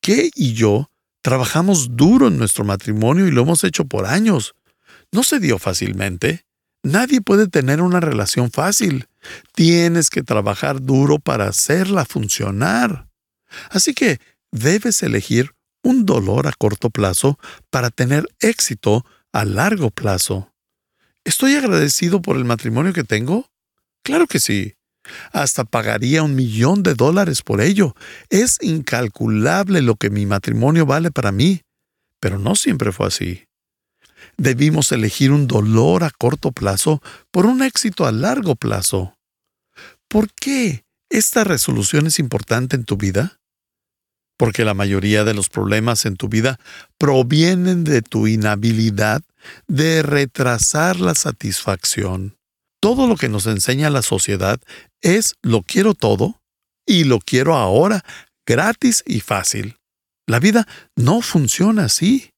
¿Qué 0.00 0.30
y 0.36 0.52
yo 0.54 0.88
trabajamos 1.20 1.96
duro 1.96 2.28
en 2.28 2.38
nuestro 2.38 2.64
matrimonio 2.64 3.26
y 3.26 3.32
lo 3.32 3.42
hemos 3.42 3.64
hecho 3.64 3.86
por 3.86 4.06
años. 4.06 4.54
No 5.10 5.24
se 5.24 5.40
dio 5.40 5.58
fácilmente. 5.58 6.44
Nadie 6.84 7.22
puede 7.22 7.48
tener 7.48 7.80
una 7.82 7.98
relación 7.98 8.52
fácil. 8.52 9.07
Tienes 9.54 10.10
que 10.10 10.22
trabajar 10.22 10.82
duro 10.82 11.18
para 11.18 11.48
hacerla 11.48 12.04
funcionar. 12.04 13.08
Así 13.70 13.94
que 13.94 14.20
debes 14.52 15.02
elegir 15.02 15.52
un 15.82 16.04
dolor 16.04 16.46
a 16.46 16.52
corto 16.52 16.90
plazo 16.90 17.38
para 17.70 17.90
tener 17.90 18.26
éxito 18.40 19.04
a 19.32 19.44
largo 19.44 19.90
plazo. 19.90 20.52
¿Estoy 21.24 21.54
agradecido 21.54 22.22
por 22.22 22.36
el 22.36 22.44
matrimonio 22.44 22.92
que 22.92 23.04
tengo? 23.04 23.46
Claro 24.02 24.26
que 24.26 24.40
sí. 24.40 24.74
Hasta 25.32 25.64
pagaría 25.64 26.22
un 26.22 26.34
millón 26.34 26.82
de 26.82 26.94
dólares 26.94 27.42
por 27.42 27.60
ello. 27.60 27.94
Es 28.28 28.58
incalculable 28.60 29.82
lo 29.82 29.96
que 29.96 30.10
mi 30.10 30.26
matrimonio 30.26 30.86
vale 30.86 31.10
para 31.10 31.32
mí. 31.32 31.62
Pero 32.20 32.38
no 32.38 32.56
siempre 32.56 32.92
fue 32.92 33.06
así 33.06 33.48
debimos 34.38 34.92
elegir 34.92 35.32
un 35.32 35.46
dolor 35.46 36.04
a 36.04 36.10
corto 36.10 36.52
plazo 36.52 37.02
por 37.30 37.44
un 37.44 37.62
éxito 37.62 38.06
a 38.06 38.12
largo 38.12 38.54
plazo. 38.54 39.17
¿Por 40.08 40.32
qué 40.32 40.86
esta 41.10 41.44
resolución 41.44 42.06
es 42.06 42.18
importante 42.18 42.76
en 42.76 42.84
tu 42.84 42.96
vida? 42.96 43.40
Porque 44.38 44.64
la 44.64 44.72
mayoría 44.72 45.24
de 45.24 45.34
los 45.34 45.50
problemas 45.50 46.06
en 46.06 46.16
tu 46.16 46.28
vida 46.28 46.58
provienen 46.96 47.84
de 47.84 48.00
tu 48.00 48.26
inhabilidad 48.26 49.22
de 49.66 50.02
retrasar 50.02 50.98
la 50.98 51.14
satisfacción. 51.14 52.38
Todo 52.80 53.06
lo 53.06 53.16
que 53.16 53.28
nos 53.28 53.46
enseña 53.46 53.90
la 53.90 54.02
sociedad 54.02 54.60
es 55.02 55.34
lo 55.42 55.62
quiero 55.62 55.92
todo 55.92 56.40
y 56.86 57.04
lo 57.04 57.18
quiero 57.18 57.56
ahora, 57.56 58.02
gratis 58.46 59.02
y 59.06 59.20
fácil. 59.20 59.76
La 60.26 60.40
vida 60.40 60.66
no 60.96 61.20
funciona 61.20 61.84
así. 61.84 62.30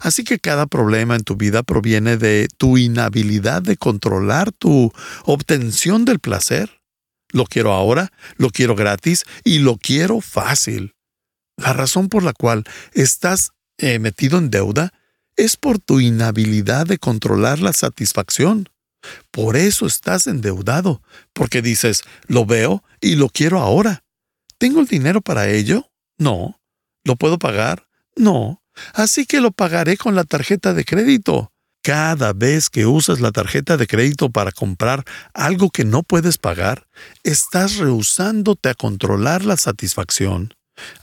Así 0.00 0.24
que 0.24 0.38
cada 0.38 0.66
problema 0.66 1.14
en 1.16 1.24
tu 1.24 1.36
vida 1.36 1.62
proviene 1.62 2.16
de 2.16 2.48
tu 2.58 2.76
inhabilidad 2.76 3.62
de 3.62 3.76
controlar 3.76 4.52
tu 4.52 4.92
obtención 5.24 6.04
del 6.04 6.20
placer. 6.20 6.83
Lo 7.34 7.46
quiero 7.46 7.72
ahora, 7.72 8.12
lo 8.36 8.50
quiero 8.50 8.76
gratis 8.76 9.24
y 9.42 9.58
lo 9.58 9.76
quiero 9.76 10.20
fácil. 10.20 10.94
La 11.56 11.72
razón 11.72 12.08
por 12.08 12.22
la 12.22 12.32
cual 12.32 12.62
estás 12.92 13.50
eh, 13.76 13.98
metido 13.98 14.38
en 14.38 14.50
deuda 14.50 14.92
es 15.34 15.56
por 15.56 15.80
tu 15.80 15.98
inhabilidad 15.98 16.86
de 16.86 16.98
controlar 16.98 17.58
la 17.58 17.72
satisfacción. 17.72 18.68
Por 19.32 19.56
eso 19.56 19.84
estás 19.86 20.28
endeudado, 20.28 21.02
porque 21.32 21.60
dices, 21.60 22.02
lo 22.28 22.46
veo 22.46 22.84
y 23.00 23.16
lo 23.16 23.28
quiero 23.28 23.58
ahora. 23.58 24.04
¿Tengo 24.58 24.78
el 24.78 24.86
dinero 24.86 25.20
para 25.20 25.48
ello? 25.48 25.90
No. 26.16 26.60
¿Lo 27.02 27.16
puedo 27.16 27.40
pagar? 27.40 27.88
No. 28.14 28.62
Así 28.92 29.26
que 29.26 29.40
lo 29.40 29.50
pagaré 29.50 29.96
con 29.96 30.14
la 30.14 30.22
tarjeta 30.22 30.72
de 30.72 30.84
crédito. 30.84 31.52
Cada 31.84 32.32
vez 32.32 32.70
que 32.70 32.86
usas 32.86 33.20
la 33.20 33.30
tarjeta 33.30 33.76
de 33.76 33.86
crédito 33.86 34.30
para 34.30 34.52
comprar 34.52 35.04
algo 35.34 35.68
que 35.68 35.84
no 35.84 36.02
puedes 36.02 36.38
pagar, 36.38 36.86
estás 37.24 37.76
rehusándote 37.76 38.70
a 38.70 38.74
controlar 38.74 39.44
la 39.44 39.58
satisfacción. 39.58 40.54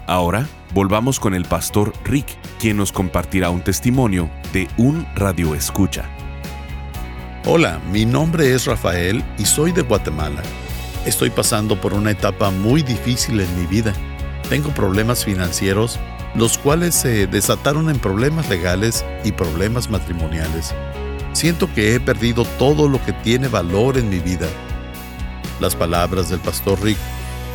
Ahora 0.06 0.48
volvamos 0.76 1.20
con 1.20 1.34
el 1.34 1.46
pastor 1.46 1.92
Rick, 2.06 2.38
quien 2.60 2.78
nos 2.78 2.92
compartirá 2.92 3.50
un 3.50 3.62
testimonio 3.62 4.30
de 4.54 4.68
un 4.78 5.08
radio 5.16 5.56
escucha. 5.56 6.08
Hola, 7.46 7.82
mi 7.92 8.06
nombre 8.06 8.54
es 8.54 8.68
Rafael 8.68 9.24
y 9.40 9.46
soy 9.46 9.72
de 9.72 9.82
Guatemala. 9.82 10.44
Estoy 11.08 11.32
pasando 11.32 11.82
por 11.82 11.96
una 11.96 12.12
etapa 12.12 12.52
muy 12.52 12.84
difícil 12.84 13.40
en 13.40 13.60
mi 13.60 13.66
vida. 13.66 13.92
Tengo 14.50 14.72
problemas 14.72 15.24
financieros, 15.24 16.00
los 16.36 16.58
cuales 16.58 16.96
se 16.96 17.28
desataron 17.28 17.90
en 17.90 18.00
problemas 18.00 18.50
legales 18.50 19.06
y 19.24 19.32
problemas 19.32 19.92
matrimoniales. 19.92 20.74
Siento 21.34 21.72
que 21.74 21.94
he 21.94 22.00
perdido 22.00 22.46
todo 22.58 22.90
lo 22.90 23.04
que 23.06 23.14
tiene 23.14 23.48
valor 23.48 23.98
en 23.98 24.10
mi 24.10 24.20
vida. 24.20 24.48
Las 25.60 25.76
palabras 25.76 26.30
del 26.30 26.40
pastor 26.40 26.82
Rick 26.82 26.98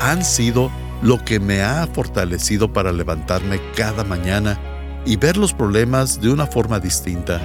han 0.01 0.25
sido 0.25 0.71
lo 1.03 1.23
que 1.25 1.41
me 1.41 1.63
ha 1.63 1.87
fortalecido 1.89 2.73
para 2.73 2.93
levantarme 2.93 3.61
cada 3.75 4.05
mañana 4.05 4.59
y 5.05 5.17
ver 5.17 5.37
los 5.37 5.53
problemas 5.53 6.21
de 6.21 6.31
una 6.31 6.47
forma 6.47 6.79
distinta. 6.79 7.41